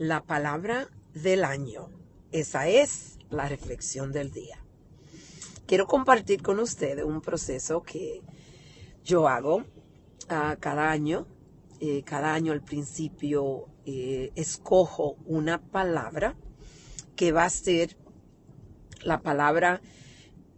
la 0.00 0.22
palabra 0.22 0.88
del 1.12 1.44
año. 1.44 1.90
Esa 2.32 2.66
es 2.68 3.18
la 3.28 3.50
reflexión 3.50 4.12
del 4.12 4.32
día. 4.32 4.64
Quiero 5.66 5.86
compartir 5.86 6.42
con 6.42 6.58
ustedes 6.58 7.04
un 7.04 7.20
proceso 7.20 7.82
que 7.82 8.22
yo 9.04 9.28
hago 9.28 9.62
ah, 10.30 10.56
cada 10.58 10.90
año. 10.90 11.26
Eh, 11.80 12.02
cada 12.02 12.32
año 12.32 12.52
al 12.52 12.62
principio 12.62 13.66
eh, 13.84 14.32
escojo 14.36 15.18
una 15.26 15.60
palabra 15.60 16.34
que 17.14 17.32
va 17.32 17.44
a 17.44 17.50
ser 17.50 17.98
la 19.02 19.20
palabra 19.20 19.82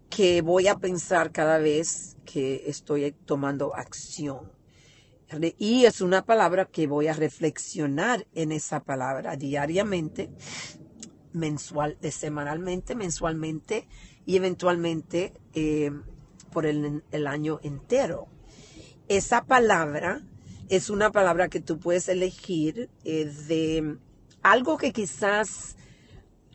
que 0.08 0.40
voy 0.40 0.68
a 0.68 0.78
pensar 0.78 1.32
cada 1.32 1.58
vez 1.58 2.16
que 2.24 2.62
estoy 2.68 3.10
tomando 3.10 3.74
acción. 3.74 4.52
Y 5.58 5.84
es 5.84 6.00
una 6.00 6.24
palabra 6.24 6.66
que 6.66 6.86
voy 6.86 7.08
a 7.08 7.14
reflexionar 7.14 8.26
en 8.34 8.52
esa 8.52 8.82
palabra 8.82 9.36
diariamente, 9.36 10.30
mensual, 11.32 11.96
semanalmente, 12.10 12.94
mensualmente 12.94 13.86
y 14.26 14.36
eventualmente 14.36 15.32
eh, 15.54 15.90
por 16.52 16.66
el, 16.66 17.02
año 17.26 17.60
entero. 17.62 18.28
Esa 19.08 19.44
palabra 19.44 20.22
es 20.68 20.90
una 20.90 21.10
palabra 21.10 21.48
que 21.48 21.60
tú 21.60 21.78
puedes 21.78 22.08
elegir 22.08 22.90
eh, 23.04 23.32
de 23.48 23.96
algo 24.42 24.76
que 24.76 24.92
quizás 24.92 25.76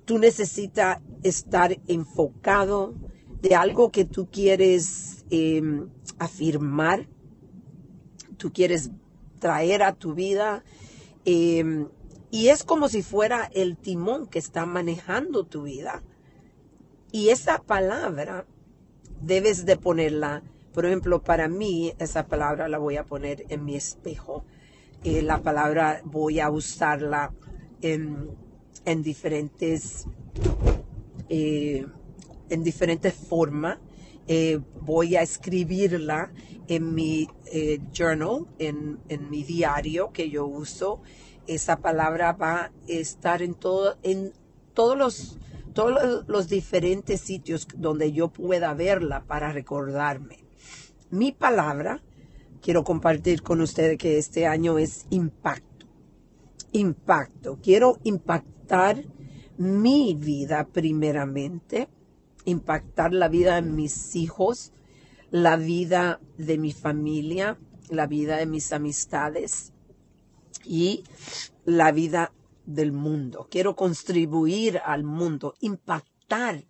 tú 0.05 0.20
necesitas 0.20 1.00
estar 1.23 1.78
enfocado, 1.88 2.94
de 3.41 3.55
algo 3.55 3.91
que 3.91 4.05
tú 4.05 4.30
quieres 4.31 5.25
em, 5.30 5.89
afirmar, 6.17 7.08
tú 8.38 8.52
quieres 8.52 8.91
traer 9.40 9.84
a 9.84 9.94
tu 9.94 10.14
vida. 10.14 10.64
Em, 11.26 11.88
y 12.32 12.50
es 12.50 12.64
como 12.64 12.90
si 12.90 13.04
fuera 13.04 13.50
el 13.54 13.78
timón 13.78 14.28
que 14.28 14.40
está 14.40 14.66
manejando 14.66 15.44
tu 15.44 15.64
vida. 15.64 16.04
Y 17.11 17.30
esa 17.30 17.59
palabra 17.59 18.45
debes 19.22 19.66
de 19.66 19.78
ponerla, 19.78 20.44
por 20.73 20.86
ejemplo, 20.86 21.22
para 21.22 21.48
mí 21.48 21.94
esa 22.00 22.28
palabra 22.28 22.67
la 22.67 22.78
voy 22.78 22.98
a 22.98 23.06
poner 23.06 23.45
en 23.50 23.66
mi 23.66 23.76
espejo. 23.76 24.44
Eh, 25.04 25.22
la 25.22 25.42
palabra 25.42 26.02
voy 26.04 26.39
a 26.39 26.50
usarla 26.50 27.31
en, 27.81 28.30
en 28.86 29.04
diferentes, 29.04 30.06
eh, 31.30 31.86
en 32.50 32.64
diferentes 32.64 33.14
formas. 33.14 33.80
Eh, 34.28 34.59
voy 34.81 35.16
a 35.16 35.22
escribirla 35.22 36.31
en 36.67 36.94
mi 36.94 37.28
journal, 37.94 38.45
en, 38.59 39.00
en 39.08 39.30
mi 39.30 39.44
diario 39.44 40.11
que 40.11 40.30
yo 40.30 40.45
uso 40.45 41.02
esa 41.47 41.78
palabra 41.78 42.33
va 42.33 42.55
a 42.64 42.72
estar 42.88 43.42
en, 43.42 43.53
todo, 43.53 43.98
en 44.03 44.33
todos 44.73 44.98
los 44.98 45.38
todos 45.73 46.25
los 46.28 46.50
diferentes 46.50 47.22
sitios 47.22 47.67
donde 47.75 48.11
yo 48.11 48.30
pueda 48.30 48.73
verla 48.73 49.25
para 49.25 49.52
recordarme. 49.52 50.44
Mi 51.11 51.31
palabra, 51.31 52.02
quiero 52.64 52.83
compartir 52.83 53.44
con 53.44 53.61
ustedes 53.61 54.00
que 54.00 54.17
este 54.17 54.48
año 54.48 54.80
es 54.80 55.05
impacto. 55.11 55.86
Impacto. 56.72 57.59
Quiero 57.61 58.00
impactar 58.03 59.03
mi 59.59 60.16
vida 60.16 60.66
primeramente, 60.66 61.89
impactar 62.48 63.14
la 63.14 63.28
vida 63.28 63.56
de 63.56 63.62
mis 63.62 64.16
hijos, 64.16 64.72
la 65.31 65.58
vida 65.58 66.22
de 66.38 66.58
mi 66.58 66.72
familia, 66.72 67.59
la 67.89 68.08
vida 68.08 68.38
de 68.38 68.45
mis 68.45 68.72
amistades 68.72 69.73
y 70.64 71.04
la 71.66 71.92
vida 71.92 72.31
del 72.66 72.94
mundo. 72.94 73.48
Quiero 73.52 73.76
contribuir 73.76 74.80
al 74.86 75.04
mundo, 75.04 75.56
impactar 75.59 76.64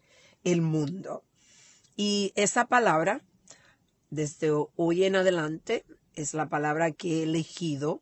el 0.44 0.62
mundo. 0.62 1.24
Y 1.96 2.34
esa 2.36 2.66
palabra, 2.66 3.24
desde 4.10 4.52
hoy 4.76 5.04
en 5.04 5.16
adelante, 5.16 5.86
es 6.16 6.34
la 6.34 6.50
palabra 6.50 6.92
que 6.92 7.20
he 7.20 7.24
elegido 7.24 8.02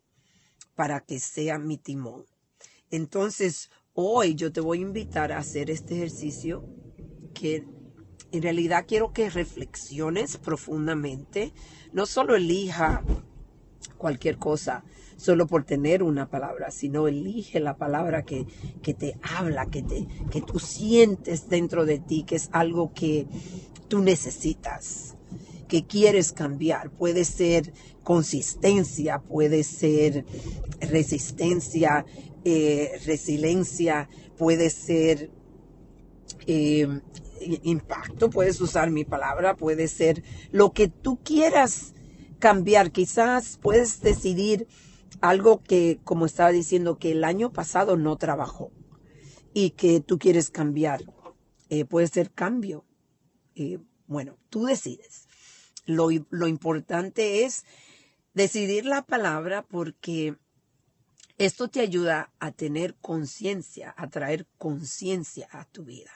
para 0.75 1.01
que 1.01 1.19
sea 1.19 1.59
mi 1.59 1.77
timón. 1.77 2.25
Entonces, 2.89 3.69
hoy 3.93 4.35
yo 4.35 4.53
te 4.53 4.61
voy 4.61 4.77
a 4.77 4.81
invitar 4.81 5.33
a 5.33 5.39
hacer 5.39 5.69
este 5.69 5.95
ejercicio 5.95 6.63
que 7.35 7.63
en 8.31 8.41
realidad 8.41 8.85
quiero 8.87 9.13
que 9.13 9.29
reflexiones 9.29 10.37
profundamente, 10.37 11.53
no 11.93 12.07
solo 12.07 12.35
elija 12.35 13.03
cualquier 13.97 14.37
cosa 14.37 14.83
solo 15.17 15.47
por 15.47 15.63
tener 15.63 16.03
una 16.03 16.29
palabra, 16.29 16.71
sino 16.71 17.07
elige 17.07 17.59
la 17.59 17.77
palabra 17.77 18.23
que, 18.23 18.45
te 18.81 19.17
habla, 19.21 19.67
que, 19.67 19.81
te, 19.81 20.07
que 20.29 20.41
tú 20.41 20.59
sientes 20.59 21.47
dentro 21.47 21.85
de 21.85 21.99
ti, 21.99 22.23
que 22.23 22.35
es 22.35 22.49
algo 22.51 22.93
que 22.93 23.25
tú 23.87 23.99
necesitas, 24.01 25.15
que 25.67 25.85
quieres 25.85 26.33
cambiar. 26.33 26.91
Puede 26.91 27.23
ser 27.23 27.73
consistencia, 28.03 29.19
puede 29.19 29.63
ser 29.63 30.25
resistencia, 30.81 32.05
eh, 32.43 32.99
resiliencia, 33.05 34.09
puede 34.37 34.69
ser 34.69 35.31
eh, 36.47 36.87
impacto, 37.63 38.29
puedes 38.29 38.59
usar 38.61 38.91
mi 38.91 39.03
palabra, 39.03 39.55
puede 39.55 39.87
ser 39.87 40.23
lo 40.51 40.71
que 40.71 40.87
tú 40.87 41.19
quieras 41.23 41.93
cambiar. 42.39 42.91
Quizás 42.91 43.57
puedes 43.61 44.01
decidir 44.01 44.67
algo 45.21 45.61
que, 45.63 45.99
como 46.03 46.25
estaba 46.25 46.51
diciendo, 46.51 46.97
que 46.97 47.11
el 47.11 47.23
año 47.23 47.51
pasado 47.51 47.97
no 47.97 48.17
trabajó 48.17 48.71
y 49.53 49.71
que 49.71 49.99
tú 49.99 50.17
quieres 50.19 50.49
cambiar. 50.49 51.03
Eh, 51.69 51.85
puede 51.85 52.07
ser 52.07 52.31
cambio. 52.31 52.85
Eh, 53.55 53.79
bueno, 54.07 54.37
tú 54.49 54.65
decides. 54.65 55.27
Lo, 55.85 56.09
lo 56.29 56.47
importante 56.47 57.43
es 57.45 57.63
decidir 58.33 58.85
la 58.85 59.03
palabra 59.03 59.63
porque 59.63 60.35
esto 61.37 61.67
te 61.67 61.81
ayuda 61.81 62.31
a 62.39 62.51
tener 62.51 62.95
conciencia, 62.95 63.93
a 63.97 64.09
traer 64.09 64.47
conciencia 64.57 65.47
a 65.51 65.65
tu 65.65 65.83
vida. 65.83 66.11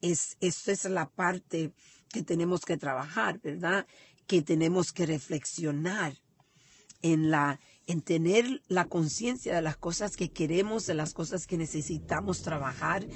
Es, 0.00 0.36
esto 0.40 0.70
es 0.72 0.84
la 0.86 1.08
parte 1.08 1.72
que 2.08 2.22
tenemos 2.22 2.62
que 2.62 2.76
trabajar, 2.76 3.40
¿verdad? 3.40 3.86
Que 4.26 4.42
tenemos 4.42 4.92
que 4.92 5.06
reflexionar 5.06 6.14
en 7.02 7.30
la 7.30 7.60
en 7.86 8.00
tener 8.00 8.62
la 8.68 8.86
conciencia 8.86 9.54
de 9.54 9.62
las 9.62 9.76
cosas 9.76 10.16
que 10.16 10.30
queremos, 10.30 10.86
de 10.86 10.94
las 10.94 11.12
cosas 11.12 11.46
que 11.46 11.58
necesitamos 11.58 12.42
trabajar, 12.42 13.06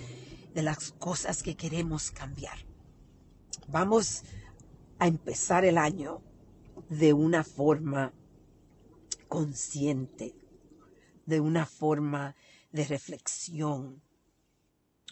de 0.54 0.62
las 0.62 0.92
cosas 0.92 1.42
que 1.42 1.56
queremos 1.56 2.10
cambiar. 2.10 2.58
Vamos 3.68 4.24
a 4.98 5.06
empezar 5.06 5.64
el 5.64 5.78
año 5.78 6.20
de 6.90 7.12
una 7.12 7.44
forma 7.44 8.12
consciente, 9.28 10.34
de 11.28 11.40
una 11.40 11.66
forma 11.66 12.34
de 12.72 12.86
reflexión. 12.86 14.00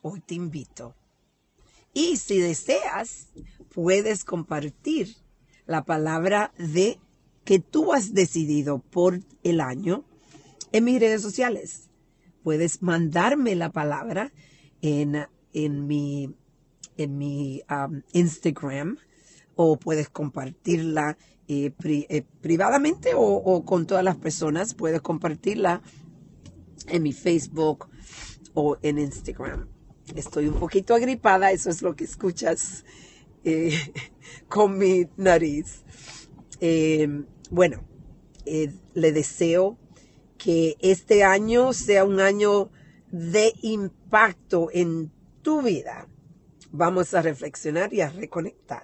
Hoy 0.03 0.21
te 0.21 0.35
invito. 0.35 0.95
Y 1.93 2.17
si 2.17 2.39
deseas, 2.39 3.29
puedes 3.75 4.25
compartir 4.25 5.15
la 5.67 5.85
palabra 5.85 6.53
de 6.59 6.99
que 7.45 7.59
tú 7.59 7.93
has 7.93 8.15
decidido 8.15 8.79
por 8.79 9.21
el 9.43 9.61
año 9.61 10.05
en 10.73 10.85
mis 10.85 11.01
redes 11.01 11.21
sociales. 11.21 11.91
Puedes 12.43 12.83
mandarme 12.83 13.55
la 13.55 13.71
palabra 13.71 14.33
en, 14.81 15.27
en 15.53 15.87
mi, 15.87 16.35
en 16.97 17.19
mi 17.19 17.63
um, 17.71 18.01
Instagram 18.13 18.97
o 19.55 19.77
puedes 19.79 20.09
compartirla 20.09 21.19
eh, 21.49 21.73
eh, 21.85 22.23
privadamente 22.41 23.15
o, 23.15 23.21
o, 23.21 23.65
con 23.65 23.87
todas 23.87 24.05
las 24.05 24.17
personas. 24.17 24.75
Puedes 24.75 25.01
compartirla 25.01 25.83
en 26.89 27.03
mi 27.03 27.13
Facebook 27.13 27.89
o 28.55 28.77
en 28.83 28.99
Instagram. 28.99 29.69
Estoy 30.15 30.49
un 30.49 30.59
poquito 30.59 30.95
agripada, 30.95 31.51
eso 31.51 31.71
es 31.71 31.83
lo 31.83 31.97
que 31.97 32.05
escuchas 32.05 32.85
eh, 33.45 33.77
con 34.49 34.79
mi 34.79 35.07
nariz. 35.17 35.85
Bueno, 37.51 37.85
eh, 38.45 38.73
le 38.95 39.13
deseo 39.13 39.79
que 40.37 40.77
este 40.81 41.23
año 41.23 41.73
sea 41.73 42.05
un 42.05 42.21
año 42.21 42.71
de 43.11 43.53
impacto 43.63 44.69
en 44.73 45.13
tu 45.43 45.63
vida. 45.63 46.09
Vamos 46.73 47.15
a 47.15 47.23
reflexionar 47.23 47.95
y 47.95 48.01
a 48.01 48.11
reconectar. 48.11 48.75